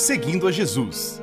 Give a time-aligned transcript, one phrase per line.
[0.00, 1.20] Seguindo a Jesus.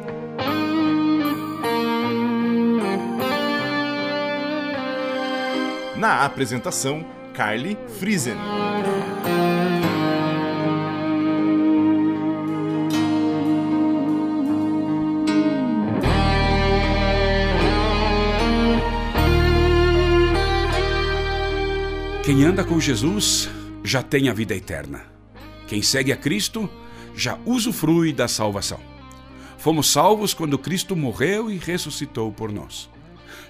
[5.96, 7.04] Na apresentação,
[7.34, 8.36] Carly Friesen.
[22.23, 23.50] Quem anda com Jesus
[23.84, 25.02] já tem a vida eterna.
[25.66, 26.70] Quem segue a Cristo
[27.17, 28.80] já usufrui da salvação.
[29.58, 32.88] Fomos salvos quando Cristo morreu e ressuscitou por nós.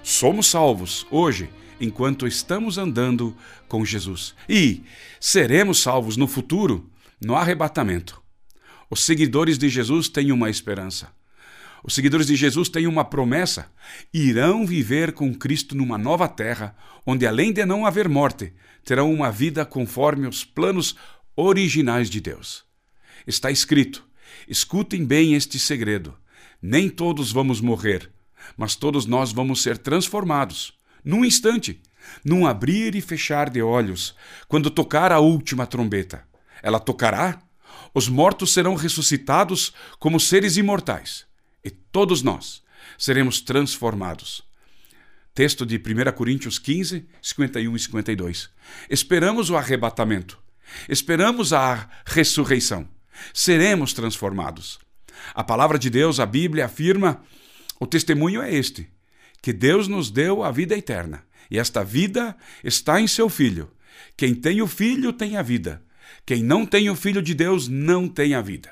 [0.02, 3.36] Somos salvos hoje enquanto estamos andando
[3.68, 4.34] com Jesus.
[4.48, 4.82] E
[5.20, 6.90] seremos salvos no futuro,
[7.20, 8.20] no arrebatamento.
[8.90, 11.12] Os seguidores de Jesus têm uma esperança.
[11.84, 13.70] Os seguidores de Jesus têm uma promessa:
[14.12, 16.74] irão viver com Cristo numa nova terra,
[17.06, 20.96] onde além de não haver morte, terão uma vida conforme os planos
[21.36, 22.67] originais de Deus.
[23.28, 24.08] Está escrito:
[24.48, 26.16] escutem bem este segredo.
[26.62, 28.10] Nem todos vamos morrer,
[28.56, 30.72] mas todos nós vamos ser transformados,
[31.04, 31.82] num instante,
[32.24, 34.14] num abrir e fechar de olhos,
[34.48, 36.26] quando tocar a última trombeta.
[36.62, 37.38] Ela tocará,
[37.92, 41.26] os mortos serão ressuscitados como seres imortais
[41.62, 42.62] e todos nós
[42.96, 44.42] seremos transformados.
[45.34, 48.50] Texto de 1 Coríntios 15, 51 e 52.
[48.88, 50.38] Esperamos o arrebatamento.
[50.88, 52.88] Esperamos a ressurreição.
[53.32, 54.78] Seremos transformados.
[55.34, 57.22] A palavra de Deus, a Bíblia, afirma:
[57.80, 58.88] o testemunho é este,
[59.42, 63.70] que Deus nos deu a vida eterna, e esta vida está em seu Filho.
[64.16, 65.82] Quem tem o Filho tem a vida.
[66.26, 68.70] Quem não tem o Filho de Deus não tem a vida.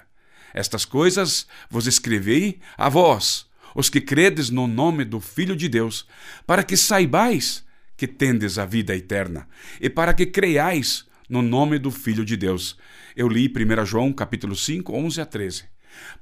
[0.53, 6.07] Estas coisas vos escrevi a vós, os que credes no nome do Filho de Deus,
[6.47, 7.65] para que saibais
[7.97, 9.49] que tendes a vida eterna,
[9.81, 12.77] e para que creiais no nome do Filho de Deus.
[13.17, 15.65] Eu li 1 João capítulo 5, 11 a 13.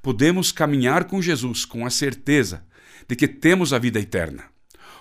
[0.02, 2.64] Podemos caminhar com Jesus com a certeza
[3.08, 4.44] de que temos a vida eterna.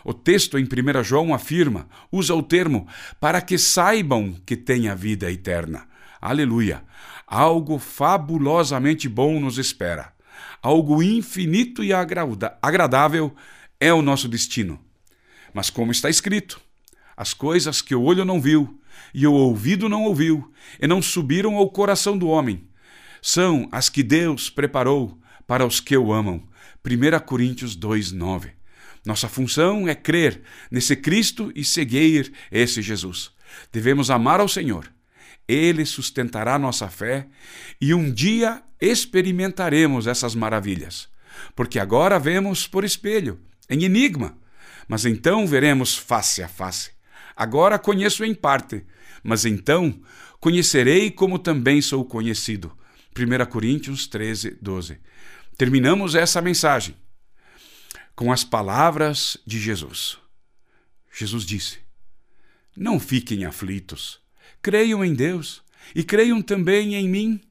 [0.04, 2.88] O texto em 1 João afirma, usa o termo,
[3.20, 5.88] para que saibam que têm a vida eterna.
[6.20, 6.84] Aleluia!
[7.26, 10.14] Algo fabulosamente bom nos espera.
[10.62, 13.34] Algo infinito e agradável
[13.80, 14.80] é o nosso destino.
[15.54, 16.60] Mas, como está escrito,
[17.16, 18.82] as coisas que o olho não viu
[19.14, 22.68] e o ouvido não ouviu e não subiram ao coração do homem
[23.22, 25.18] são as que Deus preparou
[25.48, 26.44] para os que o amam.
[26.84, 28.50] 1 Coríntios 2:9.
[29.06, 33.32] Nossa função é crer nesse Cristo e seguir esse Jesus.
[33.72, 34.94] Devemos amar ao Senhor
[35.48, 37.28] ele sustentará nossa fé
[37.80, 41.08] e um dia experimentaremos essas maravilhas.
[41.56, 43.40] Porque agora vemos por espelho,
[43.70, 44.38] em enigma,
[44.88, 46.92] mas então veremos face a face.
[47.36, 48.86] Agora conheço em parte,
[49.24, 50.02] mas então
[50.40, 52.72] conhecerei como também sou conhecido.
[53.18, 55.00] 1 Coríntios 13, 12.
[55.58, 56.96] Terminamos essa mensagem
[58.16, 60.18] com as palavras de Jesus.
[61.12, 61.80] Jesus disse:
[62.76, 64.24] Não fiquem aflitos
[64.64, 65.62] Creiam em Deus
[65.94, 67.42] e creiam também em mim.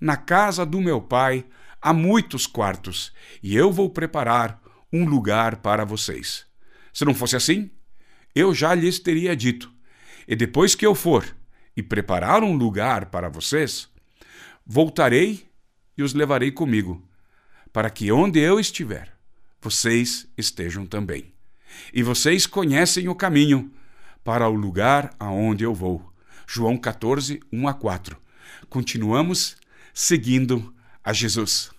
[0.00, 1.44] Na casa do meu pai
[1.80, 3.12] há muitos quartos
[3.42, 4.58] e eu vou preparar
[4.90, 6.46] um lugar para vocês.
[6.90, 7.70] Se não fosse assim,
[8.34, 9.72] eu já lhes teria dito.
[10.26, 11.24] E depois que eu for
[11.76, 13.88] e preparar um lugar para vocês,
[14.66, 15.46] voltarei
[15.96, 17.02] e os levarei comigo,
[17.72, 19.12] para que onde eu estiver,
[19.60, 21.32] vocês estejam também.
[21.92, 23.72] E vocês conhecem o caminho
[24.24, 26.12] para o lugar aonde eu vou.
[26.46, 28.16] João 14, 1 a 4.
[28.68, 29.56] Continuamos
[29.92, 31.77] seguindo a Jesus.